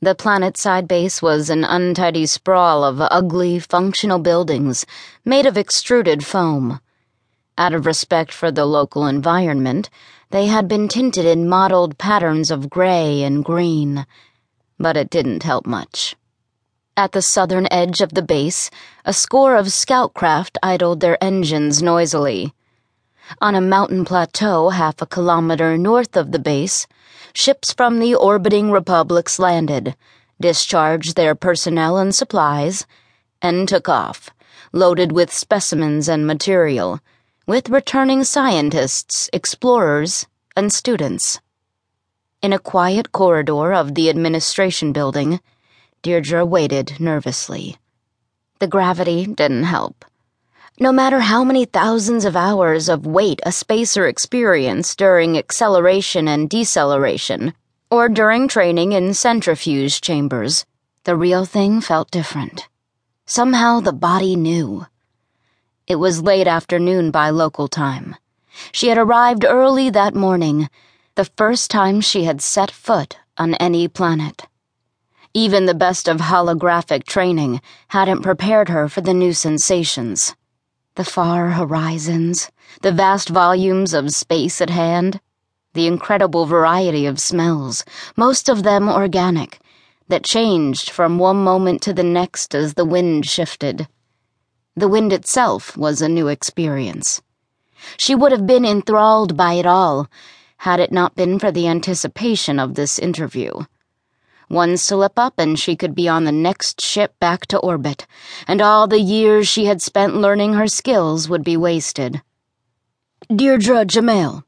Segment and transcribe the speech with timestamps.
[0.00, 4.86] The planet-side base was an untidy sprawl of ugly, functional buildings
[5.24, 6.80] made of extruded foam.
[7.58, 9.90] Out of respect for the local environment,
[10.30, 14.06] they had been tinted in mottled patterns of gray and green,
[14.78, 16.14] but it didn't help much.
[16.96, 18.70] At the southern edge of the base,
[19.04, 22.54] a score of scout craft idled their engines noisily.
[23.40, 26.86] On a mountain plateau half a kilometer north of the base,
[27.34, 29.94] ships from the orbiting republics landed,
[30.40, 32.86] discharged their personnel and supplies,
[33.42, 34.30] and took off,
[34.72, 37.00] loaded with specimens and material,
[37.46, 41.38] with returning scientists, explorers, and students.
[42.40, 45.40] In a quiet corridor of the administration building,
[46.02, 47.76] Deirdre waited nervously.
[48.58, 50.04] The gravity didn't help.
[50.80, 56.48] No matter how many thousands of hours of weight a spacer experienced during acceleration and
[56.48, 57.52] deceleration,
[57.90, 60.64] or during training in centrifuge chambers,
[61.02, 62.68] the real thing felt different.
[63.26, 64.86] Somehow the body knew.
[65.88, 68.14] It was late afternoon by local time.
[68.70, 70.70] She had arrived early that morning,
[71.16, 74.46] the first time she had set foot on any planet.
[75.34, 80.36] Even the best of holographic training hadn't prepared her for the new sensations
[80.98, 82.50] the far horizons,
[82.82, 85.20] the vast volumes of space at hand,
[85.74, 87.84] the incredible variety of smells,
[88.16, 89.60] most of them organic,
[90.08, 93.86] that changed from one moment to the next as the wind shifted.
[94.74, 97.22] The wind itself was a new experience.
[97.96, 100.08] She would have been enthralled by it all
[100.56, 103.52] had it not been for the anticipation of this interview.
[104.48, 108.06] One slip up and she could be on the next ship back to orbit,
[108.46, 112.22] and all the years she had spent learning her skills would be wasted.
[113.28, 114.44] Deirdre Jamail.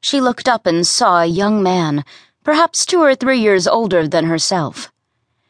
[0.00, 2.04] She looked up and saw a young man,
[2.44, 4.92] perhaps two or three years older than herself.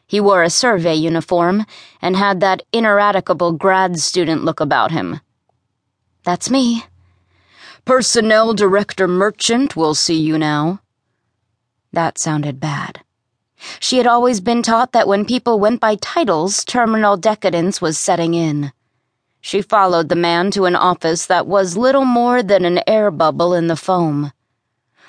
[0.07, 1.67] He wore a survey uniform
[2.01, 5.21] and had that ineradicable grad student look about him.
[6.23, 6.85] That's me.
[7.85, 10.81] Personnel Director Merchant will see you now.
[11.93, 13.01] That sounded bad.
[13.79, 18.33] She had always been taught that when people went by titles, terminal decadence was setting
[18.33, 18.71] in.
[19.41, 23.53] She followed the man to an office that was little more than an air bubble
[23.53, 24.31] in the foam.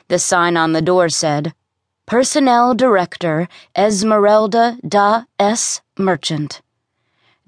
[0.09, 1.55] The sign on the door said,
[2.07, 5.81] Personnel Director Esmeralda da S.
[5.97, 6.61] Merchant.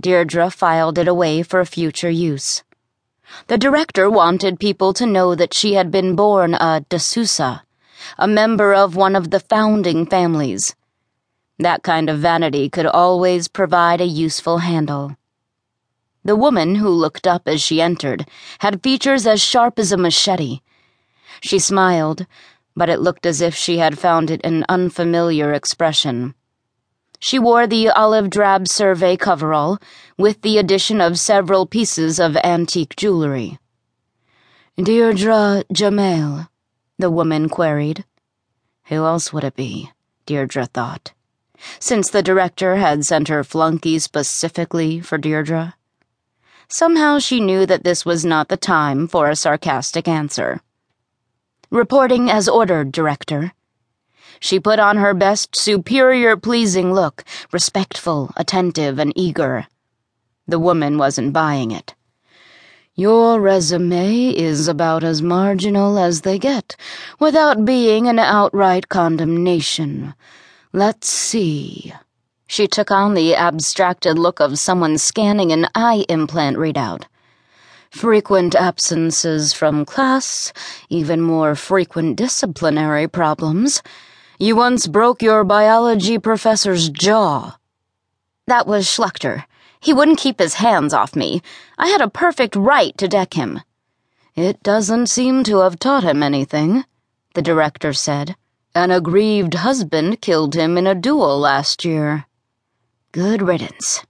[0.01, 2.63] Deirdre filed it away for future use.
[3.47, 7.65] The director wanted people to know that she had been born a de Sousa,
[8.19, 10.75] a member of one of the founding families
[11.59, 15.17] that kind of vanity could always provide a useful handle.
[16.25, 18.27] The woman who looked up as she entered
[18.61, 20.61] had features as sharp as a machete.
[21.41, 22.27] She smiled,
[22.77, 26.35] but it looked as if she had found it an unfamiliar expression.
[27.19, 29.79] She wore the olive drab survey coverall,
[30.17, 33.59] with the addition of several pieces of antique jewelry.
[34.77, 36.49] Deirdre Jamail,
[36.99, 38.05] the woman queried.
[38.87, 39.91] Who else would it be?
[40.27, 41.13] Deirdre thought
[41.79, 45.75] since the director had sent her flunky specifically for Deirdre.
[46.69, 50.61] Somehow she knew that this was not the time for a sarcastic answer.
[51.71, 53.53] Reporting as ordered, Director.
[54.41, 59.67] She put on her best superior pleasing look, respectful, attentive, and eager.
[60.49, 61.95] The woman wasn't buying it.
[62.95, 66.77] Your resume is about as marginal as they get,
[67.19, 70.15] without being an outright condemnation.
[70.75, 71.93] Let's see.
[72.47, 77.05] She took on the abstracted look of someone scanning an eye implant readout.
[77.91, 80.51] Frequent absences from class,
[80.89, 83.83] even more frequent disciplinary problems.
[84.39, 87.59] You once broke your biology professor's jaw.
[88.47, 89.45] That was Schlechter.
[89.79, 91.43] He wouldn't keep his hands off me.
[91.77, 93.61] I had a perfect right to deck him.
[94.35, 96.87] It doesn't seem to have taught him anything,
[97.35, 98.37] the director said.
[98.75, 102.25] An aggrieved husband killed him in a duel last year.
[103.13, 104.03] Good riddance.